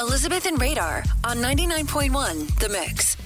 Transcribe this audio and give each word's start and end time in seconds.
Elizabeth 0.00 0.46
and 0.46 0.60
Radar 0.60 1.04
on 1.22 1.38
99.1 1.38 2.58
The 2.58 2.68
Mix. 2.68 3.16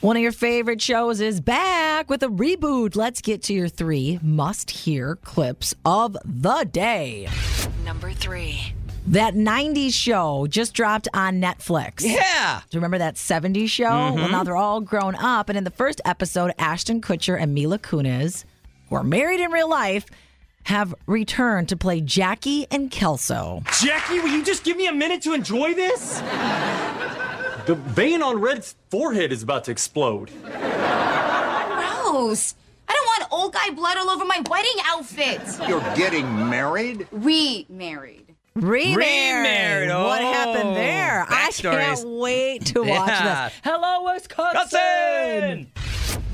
One 0.00 0.16
of 0.16 0.22
your 0.22 0.32
favorite 0.32 0.82
shows 0.82 1.20
is 1.20 1.40
back 1.40 2.10
with 2.10 2.22
a 2.22 2.28
reboot. 2.28 2.96
Let's 2.96 3.20
get 3.20 3.42
to 3.44 3.54
your 3.54 3.68
three 3.68 4.18
must 4.22 4.70
hear 4.70 5.16
clips 5.16 5.74
of 5.84 6.16
the 6.24 6.68
day. 6.70 7.28
Number 7.84 8.12
three. 8.12 8.74
That 9.06 9.34
90s 9.34 9.94
show 9.94 10.46
just 10.48 10.74
dropped 10.74 11.08
on 11.14 11.40
Netflix. 11.40 12.02
Yeah. 12.02 12.62
Do 12.68 12.76
you 12.76 12.80
remember 12.80 12.98
that 12.98 13.14
70s 13.14 13.68
show? 13.68 13.84
Well, 13.84 14.16
mm-hmm. 14.16 14.32
now 14.32 14.44
they're 14.44 14.56
all 14.56 14.80
grown 14.80 15.14
up. 15.14 15.48
And 15.48 15.56
in 15.56 15.64
the 15.64 15.70
first 15.70 16.00
episode, 16.04 16.52
Ashton 16.58 17.00
Kutcher 17.00 17.40
and 17.40 17.54
Mila 17.54 17.78
Kunis, 17.78 18.44
who 18.88 18.96
are 18.96 19.04
married 19.04 19.40
in 19.40 19.50
real 19.50 19.70
life, 19.70 20.04
have 20.64 20.94
returned 21.06 21.68
to 21.70 21.76
play 21.76 22.00
Jackie 22.00 22.66
and 22.70 22.90
Kelso. 22.90 23.62
Jackie, 23.80 24.20
will 24.20 24.28
you 24.28 24.44
just 24.44 24.64
give 24.64 24.76
me 24.76 24.86
a 24.86 24.92
minute 24.92 25.22
to 25.22 25.32
enjoy 25.32 25.74
this? 25.74 26.20
The 27.66 27.74
vein 27.74 28.22
on 28.22 28.40
Red's 28.40 28.74
forehead 28.90 29.32
is 29.32 29.42
about 29.42 29.64
to 29.64 29.70
explode. 29.70 30.30
Gross. 30.42 30.54
I 32.88 32.92
don't 32.94 33.06
want 33.06 33.32
old 33.32 33.52
guy 33.52 33.70
blood 33.70 33.96
all 33.98 34.10
over 34.10 34.24
my 34.24 34.42
wedding 34.48 34.76
outfit. 34.86 35.40
You're 35.68 35.80
getting 35.94 36.24
married? 36.48 37.06
Remarried. 37.10 38.34
Remarried. 38.54 38.96
Remarried. 38.96 39.88
What 39.90 40.22
Oh, 40.22 40.32
happened 40.32 40.76
there? 40.76 41.26
I 41.28 41.48
backstories. 41.50 41.96
can't 41.96 42.08
wait 42.08 42.66
to 42.66 42.82
watch 42.82 43.08
Yeah. 43.08 43.48
this. 43.50 43.60
Hello, 43.64 44.12
Wisconsin. 44.12 44.62
Cousin! 44.70 45.72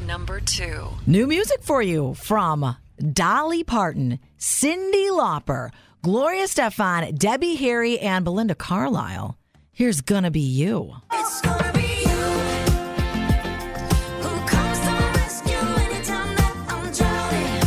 Number 0.07 0.41
two. 0.41 0.89
New 1.07 1.27
music 1.27 1.63
for 1.63 1.83
you 1.83 2.15
from 2.15 2.77
Dolly 3.13 3.63
Parton, 3.65 4.19
Cyndi 4.39 5.11
Lauper, 5.11 5.71
Gloria 6.03 6.45
Estefan, 6.45 7.17
Debbie 7.19 7.57
Harry, 7.57 7.99
and 7.99 8.25
Belinda 8.25 8.55
Carlisle. 8.55 9.37
Here's 9.73 10.01
Gonna 10.01 10.31
Be 10.31 10.41
You. 10.41 10.95
It's 11.13 11.41
gonna 11.43 11.73
be 11.73 11.81
you 11.81 12.09
who 14.23 14.47
comes 14.47 14.79
to 14.81 14.87
my 14.87 15.13
rescue 15.17 15.57
anytime 15.57 16.37
that 16.37 16.67
I'm 16.69 16.93
drowning. 16.93 17.63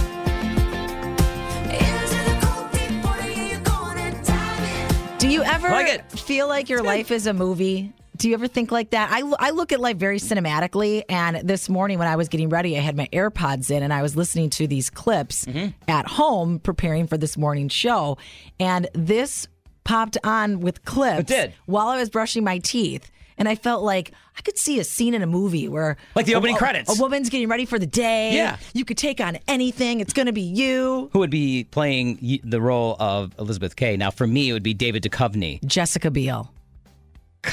Into 1.73 2.19
the 2.23 2.37
cold 2.45 2.71
deep 2.71 3.03
water, 3.03 3.29
you're 3.29 3.59
gonna 3.59 4.23
dive 4.23 5.11
in. 5.11 5.17
Do 5.19 5.27
you 5.27 5.43
ever 5.43 5.69
Like 5.69 5.87
it. 5.87 6.09
feel 6.13 6.47
like 6.47 6.69
your 6.69 6.81
life 6.81 7.11
is 7.11 7.27
a 7.27 7.33
movie? 7.33 7.93
Do 8.17 8.27
you 8.29 8.33
ever 8.33 8.47
think 8.47 8.71
like 8.71 8.89
that? 8.91 9.09
I, 9.11 9.21
I 9.39 9.51
look 9.51 9.71
at 9.71 9.79
life 9.79 9.97
very 9.97 10.19
cinematically. 10.19 11.03
And 11.07 11.37
this 11.47 11.69
morning 11.69 11.99
when 11.99 12.07
I 12.07 12.15
was 12.15 12.27
getting 12.29 12.49
ready, 12.49 12.77
I 12.77 12.81
had 12.81 12.97
my 12.97 13.07
AirPods 13.13 13.69
in 13.69 13.83
and 13.83 13.93
I 13.93 14.01
was 14.01 14.15
listening 14.15 14.49
to 14.51 14.67
these 14.67 14.89
clips 14.89 15.45
Mm-hmm. 15.45 15.67
at 15.87 16.07
home 16.07 16.59
preparing 16.59 17.07
for 17.07 17.17
this 17.17 17.37
morning 17.37 17.69
show. 17.69 18.17
And 18.59 18.87
this 18.93 19.47
popped 19.83 20.17
on 20.23 20.59
with 20.61 20.83
clips 20.83 21.31
while 21.65 21.87
I 21.87 21.97
was 21.97 22.09
brushing 22.09 22.43
my 22.43 22.57
teeth. 22.59 23.09
And 23.39 23.47
I 23.47 23.53
felt 23.53 23.83
like 23.83 24.11
I 24.35 24.41
could 24.41 24.57
see 24.57 24.79
a 24.79 24.83
scene 24.83 25.13
in 25.13 25.21
a 25.21 25.27
movie 25.27 25.67
where, 25.69 25.95
Like 26.15 26.25
the 26.25 26.33
opening 26.33 26.55
a- 26.55 26.57
credits. 26.59 26.97
a 26.97 26.99
woman's 26.99 27.29
getting 27.29 27.47
ready 27.47 27.65
for 27.65 27.77
the 27.77 27.85
day. 27.85 28.33
Yeah. 28.33 28.57
you 28.73 28.83
could 28.83 28.97
take 28.97 29.21
on 29.21 29.37
anything. 29.47 29.99
It's 29.99 30.11
going 30.13 30.25
to 30.25 30.33
be 30.33 30.41
you, 30.41 31.09
Who 31.13 31.19
would 31.19 31.29
be 31.29 31.65
playing 31.65 32.39
the 32.43 32.59
role 32.59 32.95
of 32.99 33.35
Elizabeth 33.37 33.75
Kay? 33.75 33.95
Now, 33.95 34.09
for 34.09 34.25
me, 34.25 34.49
it 34.49 34.53
would 34.53 34.63
be 34.63 34.73
David 34.73 35.03
Duchovny. 35.03 35.63
Jessica 35.63 36.09
Biel, 36.09 36.51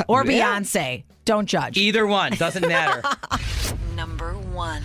or 0.08 0.24
Yeah. 0.26 0.58
Beyonce. 0.58 1.04
Don't 1.24 1.46
judge. 1.46 1.76
Either 1.76 2.06
one 2.06 2.32
doesn't 2.32 2.66
matter. 2.68 3.02
Number 3.96 4.32
one. 4.34 4.82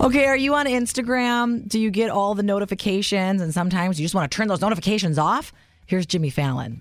Okay, 0.00 0.24
are 0.26 0.36
you 0.36 0.54
on 0.54 0.66
Instagram? 0.66 1.68
Do 1.68 1.78
you 1.78 1.90
get 1.90 2.10
all 2.10 2.34
the 2.34 2.42
notifications 2.42 3.40
and 3.40 3.54
sometimes 3.54 4.00
you 4.00 4.04
just 4.04 4.14
want 4.14 4.30
to 4.30 4.36
turn 4.36 4.48
those 4.48 4.60
notifications 4.60 5.18
off? 5.18 5.52
Here's 5.86 6.06
Jimmy 6.06 6.30
Fallon. 6.30 6.80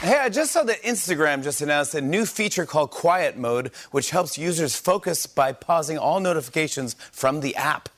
Hey, 0.00 0.16
I 0.18 0.30
just 0.30 0.52
saw 0.52 0.62
that 0.62 0.80
Instagram 0.82 1.42
just 1.42 1.60
announced 1.60 1.94
a 1.94 2.00
new 2.00 2.24
feature 2.24 2.64
called 2.64 2.90
Quiet 2.90 3.36
Mode, 3.36 3.70
which 3.90 4.08
helps 4.10 4.38
users 4.38 4.74
focus 4.74 5.26
by 5.26 5.52
pausing 5.52 5.98
all 5.98 6.20
notifications 6.20 6.94
from 7.12 7.40
the 7.40 7.54
app. 7.56 7.90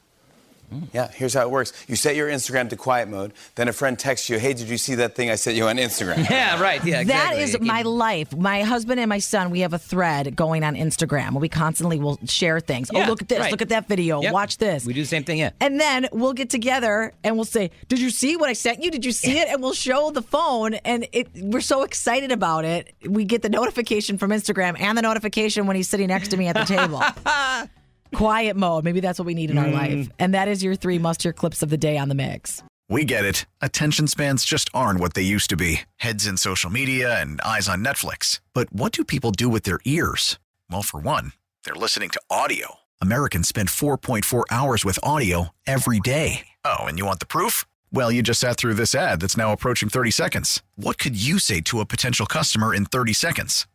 Yeah, 0.92 1.08
here's 1.10 1.34
how 1.34 1.42
it 1.42 1.50
works. 1.50 1.72
You 1.88 1.96
set 1.96 2.16
your 2.16 2.28
Instagram 2.28 2.68
to 2.70 2.76
quiet 2.76 3.08
mode, 3.08 3.32
then 3.54 3.68
a 3.68 3.72
friend 3.72 3.98
texts 3.98 4.28
you, 4.30 4.38
hey, 4.38 4.52
did 4.54 4.68
you 4.68 4.78
see 4.78 4.94
that 4.96 5.14
thing 5.14 5.30
I 5.30 5.34
sent 5.36 5.56
you 5.56 5.66
on 5.68 5.76
Instagram? 5.76 6.28
yeah, 6.30 6.60
right. 6.60 6.84
Yeah, 6.84 6.96
That 6.96 7.00
exactly. 7.02 7.42
is 7.42 7.52
You 7.52 7.58
can- 7.58 7.66
my 7.68 7.82
life. 7.82 8.36
My 8.36 8.62
husband 8.62 9.00
and 9.00 9.08
my 9.08 9.18
son, 9.18 9.50
we 9.50 9.60
have 9.60 9.72
a 9.72 9.78
thread 9.78 10.34
going 10.36 10.64
on 10.64 10.74
Instagram 10.74 11.32
where 11.32 11.40
we 11.40 11.48
constantly 11.48 11.98
will 11.98 12.18
share 12.26 12.60
things. 12.60 12.90
Oh, 12.92 12.98
yeah, 12.98 13.06
oh, 13.06 13.10
look 13.10 13.22
at 13.22 13.28
this, 13.28 13.38
right. 13.40 13.50
look 13.50 13.62
at 13.62 13.68
that 13.70 13.88
video, 13.88 14.22
Yep. 14.22 14.32
watch 14.32 14.58
this. 14.58 14.84
We 14.84 14.92
do 14.94 15.02
the 15.02 15.06
same 15.06 15.24
thing, 15.24 15.38
yeah. 15.38 15.50
And 15.60 15.80
then 15.80 16.08
we'll 16.12 16.32
get 16.32 16.50
together 16.50 17.12
and 17.24 17.36
we'll 17.36 17.44
say, 17.44 17.70
"Did 17.88 17.98
you 18.00 18.10
see 18.10 18.36
what 18.36 18.48
I 18.48 18.52
sent 18.54 18.82
you? 18.82 18.90
Did 18.90 19.04
you 19.04 19.12
see 19.12 19.38
it?" 19.38 19.48
And 19.48 19.62
we'll 19.62 19.72
show 19.74 20.10
the 20.10 20.22
phone, 20.22 20.74
and 20.74 21.06
it, 21.12 21.28
we're 21.36 21.60
so 21.60 21.82
excited 21.82 22.32
about 22.32 22.64
it. 22.64 22.94
We 23.08 23.24
get 23.24 23.42
the 23.42 23.48
notification 23.48 24.18
from 24.18 24.30
Instagram 24.30 24.78
and 24.80 24.96
the 24.96 25.02
notification 25.02 25.66
when 25.66 25.76
he's 25.76 25.88
sitting 25.88 26.08
next 26.08 26.28
to 26.28 26.36
me 26.36 26.46
at 26.48 26.54
the 26.56 26.64
table. 26.64 27.02
Quiet 28.14 28.56
mode. 28.56 28.84
Maybe 28.84 29.00
that's 29.00 29.18
what 29.18 29.26
we 29.26 29.34
need 29.34 29.50
in 29.50 29.58
our 29.58 29.66
Mm. 29.66 29.72
life. 29.72 30.08
And 30.18 30.34
that 30.34 30.48
is 30.48 30.62
your 30.62 30.76
three 30.76 30.98
must-hear 30.98 31.32
clips 31.32 31.62
of 31.62 31.70
the 31.70 31.78
day 31.78 31.96
on 31.98 32.08
the 32.08 32.14
mix. 32.14 32.62
We 32.88 33.04
get 33.04 33.24
it. 33.24 33.46
Attention 33.62 34.06
spans 34.06 34.44
just 34.44 34.68
aren't 34.74 35.00
what 35.00 35.14
they 35.14 35.22
used 35.22 35.48
to 35.50 35.56
be 35.56 35.82
heads 35.96 36.26
in 36.26 36.36
social 36.36 36.68
media 36.68 37.20
and 37.20 37.40
eyes 37.40 37.68
on 37.68 37.82
Netflix. 37.82 38.40
But 38.52 38.70
what 38.72 38.92
do 38.92 39.02
people 39.04 39.30
do 39.30 39.48
with 39.48 39.62
their 39.62 39.80
ears? 39.86 40.38
Well, 40.70 40.82
for 40.82 41.00
one, 41.00 41.32
they're 41.64 41.74
listening 41.74 42.10
to 42.10 42.20
audio. 42.28 42.80
Americans 43.00 43.48
spend 43.48 43.70
4.4 43.70 44.44
hours 44.50 44.84
with 44.84 44.98
audio 45.02 45.48
every 45.66 46.00
day. 46.00 46.48
Oh, 46.64 46.80
and 46.84 46.98
you 46.98 47.06
want 47.06 47.20
the 47.20 47.26
proof? 47.26 47.64
Well, 47.92 48.12
you 48.12 48.22
just 48.22 48.40
sat 48.40 48.56
through 48.58 48.74
this 48.74 48.94
ad 48.94 49.20
that's 49.20 49.36
now 49.36 49.52
approaching 49.52 49.88
30 49.88 50.10
seconds. 50.10 50.62
What 50.76 50.98
could 50.98 51.16
you 51.20 51.38
say 51.38 51.60
to 51.62 51.80
a 51.80 51.86
potential 51.86 52.26
customer 52.26 52.74
in 52.74 52.84
30 52.84 53.12
seconds? 53.14 53.66